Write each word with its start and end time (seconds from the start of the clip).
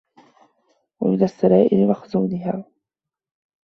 وَمِنْ 0.99 1.23
السَّرَائِرِ 1.23 1.87
مَخْزُونَهَا 1.87 2.65